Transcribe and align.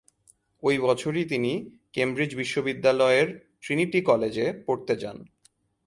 ওই 0.63 0.75
বছরই 0.77 1.25
তিনি 1.25 1.51
কেমব্রিজ 1.93 2.31
বিশ্ববিদ্যালয়ের 2.35 3.27
ট্রিনিটি 3.61 3.99
কলেজে 4.01 4.45
পড়তে 4.67 4.93
যান। 4.95 5.17